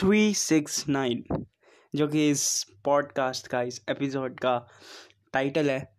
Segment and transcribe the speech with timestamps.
[0.00, 1.24] Three six nine,
[1.94, 4.68] जो कि इस पॉडकास्ट का, इस एपिसोड का
[5.32, 5.96] टाइटल है।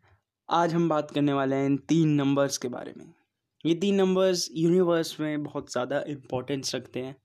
[0.50, 3.14] आज हम बात करने वाले हैं इन तीन नंबर्स के बारे में।
[3.66, 7.16] ये तीन नंबर्स यूनिवर्स में बहुत ज़्यादा इम्पोर्टेंस रखते हैं।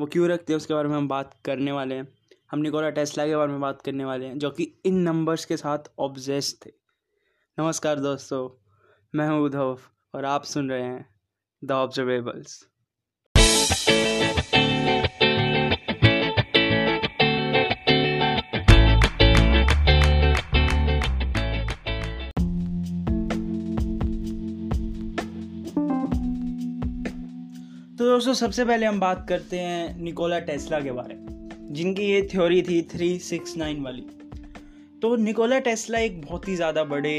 [0.00, 2.08] वो क्यों रखते हैं, उसके बारे में हम बात करने वाले हैं।
[2.50, 5.56] हम निकोला टेस्ला के बारे में बात करने वाले हैं, जो कि इन नंबर्स के
[5.56, 6.70] साथ ऑब्जेस थे।
[7.58, 8.48] नमस्कार दोस्तों,
[9.14, 9.78] मैं हूँ उद्धव
[10.14, 11.14] और आप सुन रहे हैं
[11.64, 12.69] द ऑब्जर्वेबल्स
[28.20, 32.60] दोस्तों, सबसे पहले हम बात करते हैं निकोला टेस्ला के बारे में, जिनकी ये थ्योरी
[32.62, 34.02] थी थ्री सिक्स नाइन वाली।
[35.02, 37.12] तो निकोला टेस्ला एक बहुत ही ज़्यादा बड़े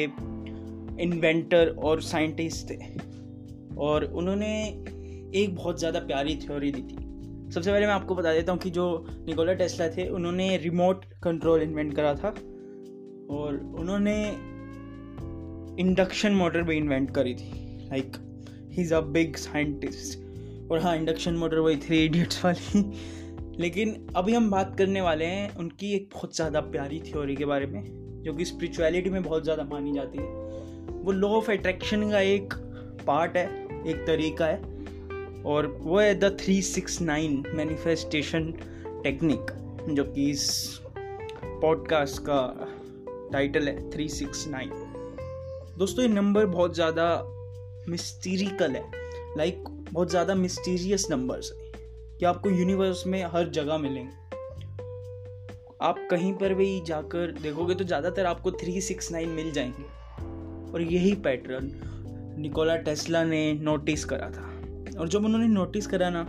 [1.04, 2.78] इन्वेंटर और साइंटिस्ट थे,
[3.78, 4.52] और उन्होंने
[5.42, 8.70] एक बहुत ज़्यादा प्यारी थ्योरी दी थी। सबसे पहले मैं आपको बता देता हूँ कि
[8.70, 8.88] जो
[9.28, 12.30] निकोला टेस्ला थे, उन्होंने रिमोट कंट्रोल इन्वेंट करा था,
[13.32, 14.18] और उन्होंने
[15.82, 17.54] इंडक्शन मोटर भी इन्वेंट करी थी।
[17.90, 18.26] Like
[18.72, 20.21] he is a big scientist
[20.72, 22.82] और हाँ इंडक्शन मोटर वही थ्री इडियट्स वाली।
[23.60, 27.66] लेकिन अभी हम बात करने वाले हैं उनकी एक बहुत ज़्यादा प्यारी थ्योरी के बारे
[27.66, 27.84] में
[28.24, 30.26] जो कि स्पिरिचुअलिटी में बहुत ज़्यादा मानी जाती है।
[31.04, 32.54] वो लॉ ऑफ़ अट्रैक्शन का एक
[33.08, 33.46] पार्ट है
[33.88, 38.52] एक तरीका है और वो है the three six nine manifestation
[39.04, 39.52] technique
[39.90, 40.48] जो कि इस
[41.44, 42.42] पॉडकास्ट का
[43.34, 44.70] टाइटल है थ्री सिक्स नाइन
[45.78, 47.06] दोस्तों ये नंबर बहुत ज़्यादा
[47.90, 48.84] मिस्टीरिकल है।
[49.38, 51.72] लाइक like, बहुत ज़्यादा मिस्टीरियस नंबर्स हैं।
[52.20, 54.12] कि आपको यूनिवर्स में हर जगह मिलेंगे?
[55.82, 60.82] आप कहीं पर भी जाकर देखोगे तो ज़्यादातर आपको थ्री सिक्स नाइन मिल जाएँगे। और
[60.82, 61.72] यही पैटर्न
[62.38, 66.24] निकोला टेस्ला ने नोटिस करा था। और जब उन्होंने नोटिस करा ना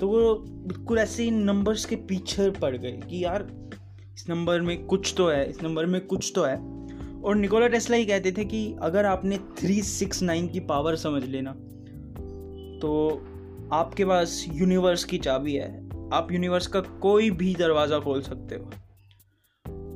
[0.00, 3.46] तो वो बिल्कुल ऐसे ही नंबर्स के पीछे पड़ गए कि यार,
[4.14, 6.56] इस नंबर में कुछ तो है, इस नंबर में कुछ तो है।
[7.22, 11.24] और निकोला टेस्ला ही कहते थे कि अगर आपने थ्री सिक्स नाइन की पावर समझ
[11.24, 11.54] लेना
[12.80, 13.22] तो
[13.72, 15.72] आपके पास यूनिवर्स की चाबी है।
[16.12, 18.70] आप यूनिवर्स का कोई भी दरवाज़ा खोल सकते हो।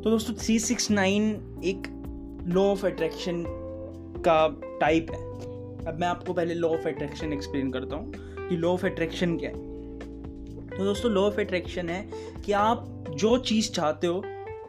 [0.03, 1.31] तो दोस्तों थ्री सिक्स नाइन
[1.65, 1.83] एक
[2.47, 3.45] लॉ ऑफ़ अट्रैक्शन
[4.27, 4.49] का
[4.81, 5.19] टाइप है।
[5.87, 8.13] अब मैं आपको पहले लॉ ऑफ़ अट्रैक्शन एक्सप्लेन करता हूँ
[8.49, 9.67] कि लॉ ऑफ़ अट्रैक्शन क्या है।
[10.69, 12.09] तो दोस्तों लॉ ऑफ़ अट्रैक्शन है
[12.47, 14.23] कि आप जो चीज़ चाहते हो,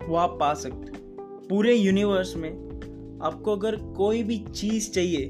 [0.07, 2.51] वो आप पा सकते हो। पूरे यूनिवर्स में
[3.23, 5.25] आपको अगर कोई भी चीज़ चाहिए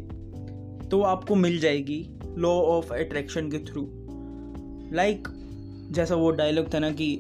[0.90, 2.02] तो आपको मिल जाएगी।
[2.38, 3.88] लॉ ऑफ़ अट्रैक्शन के थ्रू
[4.96, 5.28] लाइक
[5.92, 7.16] जैसा वो डायलॉग था ना कि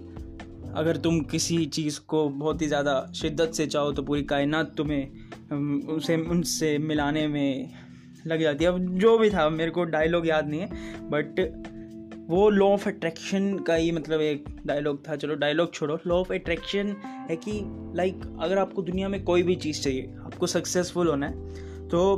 [0.75, 5.87] अगर तुम किसी चीज़ को बहुत ही ज़्यादा शिद्दत से चाहो तो पूरी कायनात तुम्हें
[5.87, 7.73] उसे, उनसे मिलाने में
[8.27, 12.49] लग जाती है। अब जो भी था, मेरे को डायलॉग याद नहीं है बट वो
[12.49, 16.95] लॉ ऑफ़ अट्रैक्शन का ही मतलब एक डायलॉग था। चलो डायलॉग छोड़ो। लॉ ऑफ़ अट्रैक्शन
[17.29, 17.61] है कि
[17.95, 22.15] लाइक अगर आपको दुनिया में कोई भी चीज़ चाहिए, आपको सक्सेसफुल होना है तो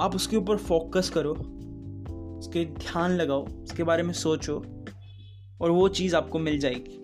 [0.00, 1.34] आप उसके ऊपर फोकस करो।
[2.44, 4.62] उसके ध्यान लगाओ, उसके बारे में सोचो
[5.60, 7.00] और वो चीज़ आपको मिल जाएगी।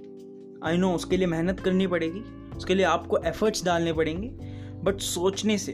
[0.65, 2.21] आई नो उसके लिए मेहनत करनी पड़ेगी,
[2.57, 4.29] उसके लिए आपको एफर्ट्स डालने पड़ेंगे
[4.83, 5.73] बट सोचने से,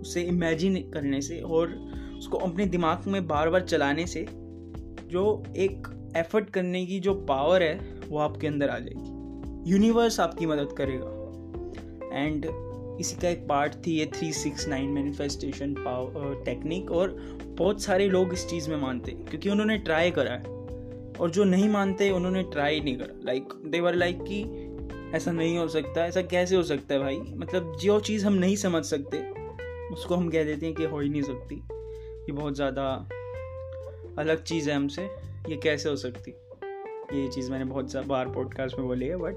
[0.00, 1.68] उसे इमेजिन करने से और
[2.18, 4.26] उसको अपने दिमाग में बार बार चलाने से
[5.08, 10.46] जो एक एफर्ट करने की जो पावर है, वो आपके अंदर आ जाएगी। यूनिवर्स आपकी
[10.46, 12.46] मदद करेगा। एंड
[13.00, 15.74] इसी का एक पार्ट थी ये three six nine manifestation
[16.44, 20.62] technique और बहुत सारे लोग इस चीज़ में मानते क्योंकि उन्होंने ट्राई करा है।
[21.12, 24.68] और जो नहीं मानते, उन्होंने ट्राई नहीं करा। लाइक दे देवर लाइक कि
[25.16, 27.16] ऐसा नहीं हो सकता, ऐसा कैसे हो सकता है भाई?
[27.16, 29.18] मतलब जो चीज़ हम नहीं समझ सकते,
[29.94, 31.54] उसको हम कह देते हैं कि हो ही नहीं सकती।
[32.22, 33.08] ये बहुत ज़्यादा
[34.18, 35.02] अलग चीज़ है हमसे,
[35.48, 36.30] ये कैसे हो सकती?
[37.22, 39.34] ये चीज़ मैंने बहुत बार पॉडकास्ट में बोली है बट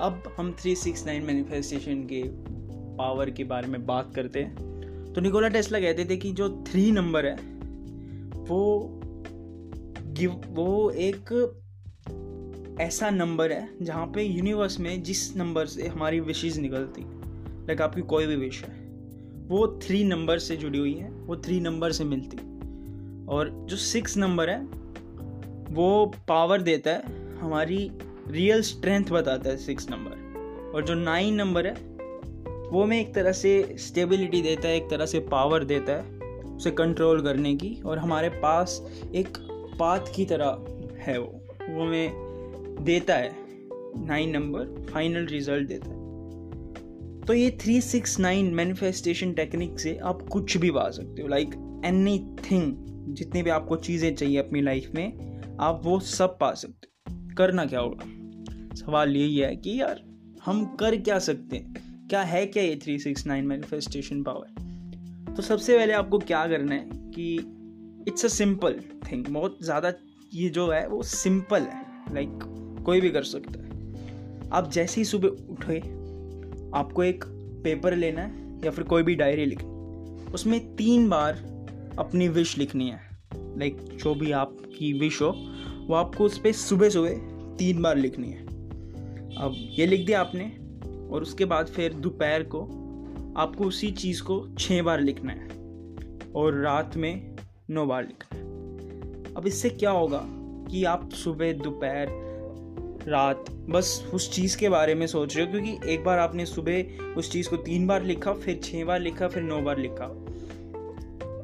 [0.00, 2.22] अब हम थ्री सिक्स नाइन मैनिफेस्टेशन के
[3.00, 6.90] पावर के बारे में बात करते हैं। तो निकोला टेस्ला कहते थे कि जो थ्री
[6.92, 7.36] नंबर है,
[8.40, 9.00] वो
[10.10, 11.56] गिव वो एक
[12.80, 17.02] ऐसा नंबर है जहाँ पे यूनिवर्स में जिस नंबर से हमारी विशेज निकलती
[17.66, 18.74] लाइक आपकी कोई भी विश है,
[19.48, 22.36] वो थ्री नंबर से जुड़ी हुई है, वो थ्री नंबर से मिलती।
[23.26, 24.60] और जो सिक्स नंबर है,
[25.70, 27.90] वो पावर देता है, हमारी
[28.28, 31.74] रियल स्ट्रेंथ बताता है सिक्स नंबर और जो नाइन नंबर है
[32.70, 36.18] वो हमें एक तरह से स्टेबिलिटी देता है, एक तरह से पावर देता है,
[36.56, 39.38] उसे कंट्रोल करने की और हमारे पास एक
[39.80, 40.64] पाथ की तरह
[40.98, 41.40] है वो।
[41.70, 42.12] वो हमें
[42.80, 43.30] देता है
[44.06, 46.00] नाइन नंबर फाइनल रिज़ल्ट देता है।
[47.20, 51.80] तो ये three six nine manifestation technique से आप कुछ भी पा सकते हो लाइक
[51.84, 52.76] एनी थिंग
[53.14, 57.66] जितनी भी आपको चीज़ें चाहिए अपनी लाइफ में, आप वो सब पा सकते हो। करना
[57.66, 58.04] क्या होगा?
[58.74, 60.00] सवाल यही है कि यार,
[60.44, 61.89] हम कर क्या सकते हैं?
[62.10, 64.70] क्या है क्या ये three six nine manifestation power
[65.36, 67.34] तो सबसे पहले आपको क्या करना है कि
[68.08, 68.80] इट्स अ सिंपल
[69.12, 69.92] थिंग बहुत ज़्यादा
[70.34, 72.14] ये जो है वो सिंपल है.
[72.14, 73.68] लाइक like, कोई भी कर सकता है.
[74.50, 75.78] आप जैसे ही सुबह उठे
[76.74, 77.24] आपको एक
[77.64, 79.68] पेपर लेना है या फिर कोई भी डायरी लिखनी
[80.32, 81.32] उसमें तीन बार
[81.98, 83.00] अपनी विश लिखनी है.
[83.34, 85.50] लाइक like, जो भी आपकी विश हो
[85.86, 87.14] वो आपको उस पर सुबह सुबह
[87.56, 88.46] तीन बार लिखनी है.
[89.36, 90.59] अब ये लिख दिया आपने
[91.12, 92.62] और उसके बाद फिर दोपहर को
[93.36, 95.48] आपको उसी चीज़ को छः बार लिखना है
[96.32, 97.36] और रात में
[97.70, 100.22] नौ बार लिखना है। अब इससे क्या होगा
[100.70, 102.06] कि आप सुबह, दोपहर,
[103.08, 106.98] रात, बस उस चीज़ के बारे में सोच रहे हो, क्योंकि एक बार आपने सुबह
[107.16, 110.04] उस चीज़ को तीन बार लिखा, फिर छः बार लिखा, फिर नौ बार लिखा।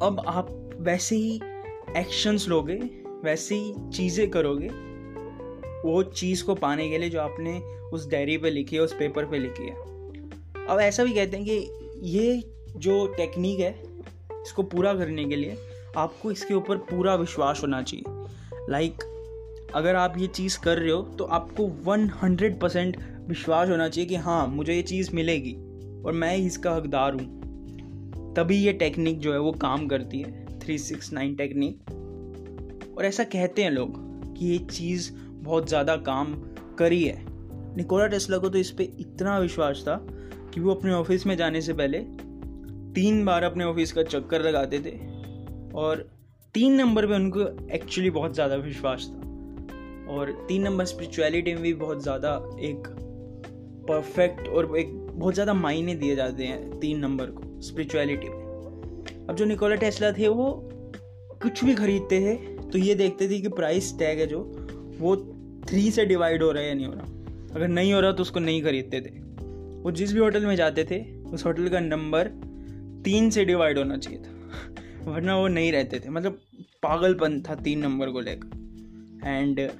[0.07, 1.41] अब आप वैसे ही
[1.97, 2.75] एक्शंस लोगे,
[3.25, 4.69] वैसे ही चीज़ें करोगे
[5.87, 7.59] वो चीज़ को पाने के लिए जो आपने
[7.93, 9.75] उस डायरी पे लिखी है, उस पेपर पे लिखी है।
[10.67, 12.43] अब ऐसा भी कहते हैं कि ये
[12.77, 13.73] जो टेक्निक है,
[14.33, 15.57] इसको पूरा करने के लिए
[15.97, 18.25] आपको इसके ऊपर पूरा विश्वास होना चाहिए।
[18.71, 19.03] लाइक
[19.75, 22.97] अगर आप ये चीज़ कर रहे हो तो आपको 100 परसेंट
[23.29, 25.53] विश्वास होना चाहिए कि हाँ मुझे ये चीज़ मिलेगी
[26.03, 30.79] और मैं इसका हकदार हूँ। तभी ये टेक्निक जो है, वो काम करती है। थ्री
[30.79, 34.05] सिक्स नाइन टेक्निक और ऐसा कहते हैं लोग
[34.37, 35.11] कि ये चीज़
[35.47, 36.35] बहुत ज़्यादा काम
[36.79, 37.25] करी है।
[37.77, 39.97] निकोला टेस्ला को तो इस पर इतना विश्वास था
[40.55, 41.99] कि वो अपने ऑफ़िस में जाने से पहले
[42.95, 44.97] तीन बार अपने ऑफ़िस का चक्कर लगाते थे
[45.77, 46.09] और
[46.55, 47.41] तीन नंबर पे उनको
[47.75, 49.25] एक्चुअली बहुत ज़्यादा विश्वास था।
[50.09, 52.89] और तीन नंबर स्पिरिचुअलिटी में भी बहुत ज़्यादा एक
[53.89, 59.35] परफेक्ट और एक बहुत ज़्यादा मायने दिए जाते हैं तीन नंबर को स्पिरिचुअलिटी में। अब
[59.37, 60.49] जो निकोला टेस्ला थे वो
[61.43, 64.41] कुछ भी खरीदते थे तो ये देखते थे कि प्राइस टैग है जो,
[65.01, 65.15] वो
[65.69, 67.05] थ्री से डिवाइड हो रहा है या नहीं हो रहा।
[67.55, 69.11] अगर नहीं हो रहा तो उसको नहीं खरीदते थे।
[69.83, 72.29] वो जिस भी होटल में जाते थे, उस होटल का नंबर
[73.05, 74.33] तीन से डिवाइड होना चाहिए था।
[75.11, 76.33] वरना वो नहीं रहते थे। मतलब
[76.83, 78.67] पागलपन था तीन नंबर को लेकर।
[79.27, 79.71] एंड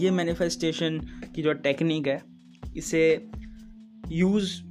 [0.00, 1.00] ये मैनिफेस्टेशन
[1.34, 2.22] की जो टेक्निक है,
[2.76, 3.26] इसे
[4.08, 4.62] यूज़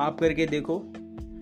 [0.00, 0.78] आप करके देखो।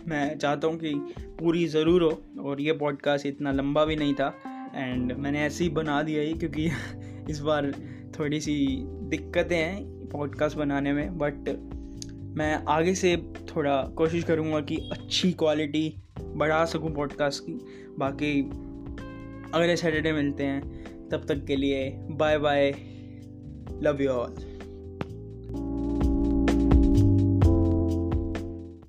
[0.09, 0.95] मैं चाहता हूँ कि
[1.39, 4.35] पूरी ज़रूर हो और ये पॉडकास्ट इतना लंबा भी नहीं था।
[4.75, 6.71] एंड मैंने ऐसे ही बना दिया ही क्योंकि
[7.31, 7.75] इस बार
[8.19, 11.49] थोड़ी सी दिक्कतें हैं पॉडकास्ट बनाने में बट
[12.37, 13.17] मैं आगे से
[13.57, 17.53] थोड़ा कोशिश करूँगा कि अच्छी क्वालिटी बढ़ा सकूँ पॉडकास्ट की।
[17.99, 18.51] बाकी
[19.55, 22.75] अगले सैटरडे मिलते हैं। तब तक के लिए bye bye
[23.83, 24.50] love you all